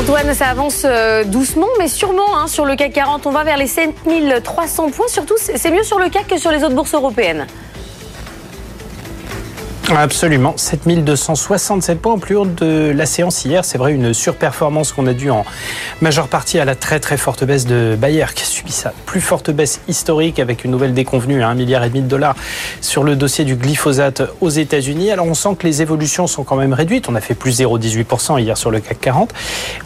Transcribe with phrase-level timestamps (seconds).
[0.00, 3.26] Antoine, ça avance euh, doucement, mais sûrement hein, sur le CAC 40.
[3.26, 5.08] On va vers les 7300 points.
[5.08, 7.46] Surtout, c'est mieux sur le CAC que sur les autres bourses européennes.
[9.96, 13.64] Absolument, 7267 points en plus haut de la séance hier.
[13.64, 15.44] C'est vrai, une surperformance qu'on a dû en
[16.00, 19.20] majeure partie à la très très forte baisse de Bayer qui a subi sa plus
[19.20, 22.36] forte baisse historique avec une nouvelle déconvenue à 1 milliard et demi de dollars
[22.80, 25.10] sur le dossier du glyphosate aux États-Unis.
[25.10, 27.08] Alors on sent que les évolutions sont quand même réduites.
[27.08, 29.34] On a fait plus 0,18% hier sur le CAC 40,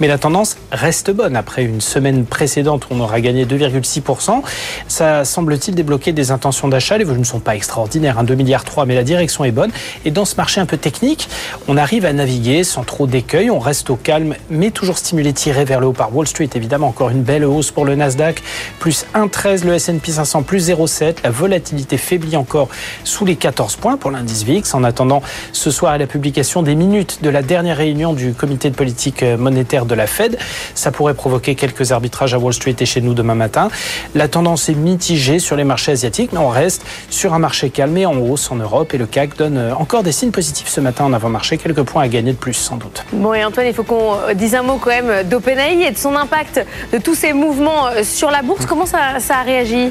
[0.00, 4.42] mais la tendance reste bonne après une semaine précédente où on aura gagné 2,6%.
[4.88, 6.98] Ça semble-t-il débloquer des intentions d'achat.
[6.98, 9.70] Les volumes ne sont pas extraordinaires, 2 hein, milliards 3, mais la direction est bonne.
[10.04, 11.28] Et dans ce marché un peu technique,
[11.68, 15.64] on arrive à naviguer sans trop d'écueil, on reste au calme, mais toujours stimulé, tiré
[15.64, 16.48] vers le haut par Wall Street.
[16.54, 18.42] Évidemment, encore une belle hausse pour le Nasdaq,
[18.78, 21.16] plus 1,13, le S&P 500 plus 0,7.
[21.24, 22.68] La volatilité faiblit encore
[23.04, 24.74] sous les 14 points pour l'indice VIX.
[24.74, 28.70] En attendant ce soir à la publication des minutes de la dernière réunion du comité
[28.70, 30.38] de politique monétaire de la Fed,
[30.74, 33.68] ça pourrait provoquer quelques arbitrages à Wall Street et chez nous demain matin.
[34.14, 38.06] La tendance est mitigée sur les marchés asiatiques, mais on reste sur un marché calmé
[38.06, 41.12] en hausse en Europe et le CAC donne encore des signes positifs ce matin en
[41.12, 43.04] avant-marché, quelques points à gagner de plus sans doute.
[43.12, 45.98] Bon et Antoine, il faut qu'on euh, dise un mot quand même d'OpenAI et de
[45.98, 48.64] son impact de tous ces mouvements euh, sur la bourse.
[48.64, 49.90] Comment ça, ça a réagi?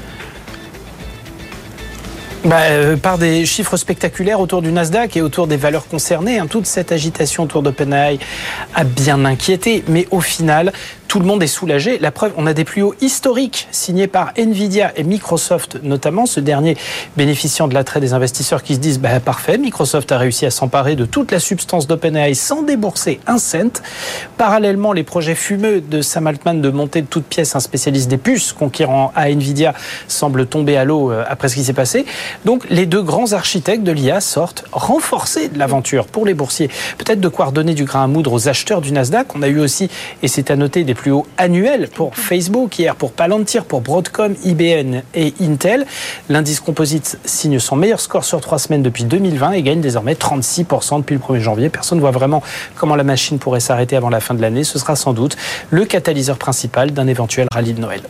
[2.45, 6.39] Bah, euh, par des chiffres spectaculaires autour du Nasdaq et autour des valeurs concernées.
[6.39, 6.47] Hein.
[6.47, 8.17] Toute cette agitation autour d'OpenAI
[8.73, 10.71] a bien inquiété, mais au final,
[11.11, 11.99] tout le monde est soulagé.
[11.99, 16.39] La preuve, on a des plus hauts historiques signés par Nvidia et Microsoft notamment, ce
[16.39, 16.77] dernier
[17.17, 20.95] bénéficiant de l'attrait des investisseurs qui se disent bah, parfait, Microsoft a réussi à s'emparer
[20.95, 23.81] de toute la substance d'OpenAI sans débourser un cent.
[24.37, 28.17] Parallèlement, les projets fumeux de Sam Altman de monter de toutes pièces un spécialiste des
[28.17, 29.73] puces conquérant à Nvidia
[30.07, 32.05] semblent tomber à l'eau euh, après ce qui s'est passé.
[32.45, 36.69] Donc les deux grands architectes de l'IA sortent renforcés de l'aventure pour les boursiers.
[36.97, 39.35] Peut-être de quoi redonner du grain à moudre aux acheteurs du Nasdaq.
[39.35, 39.89] On a eu aussi,
[40.23, 44.35] et c'est à noter, des plus haut annuel pour Facebook hier, pour Palantir, pour Broadcom,
[44.43, 45.87] IBM et Intel.
[46.29, 50.99] L'indice composite signe son meilleur score sur trois semaines depuis 2020 et gagne désormais 36%
[50.99, 51.69] depuis le 1er janvier.
[51.69, 52.43] Personne ne voit vraiment
[52.75, 54.63] comment la machine pourrait s'arrêter avant la fin de l'année.
[54.63, 55.37] Ce sera sans doute
[55.71, 58.01] le catalyseur principal d'un éventuel rallye de Noël.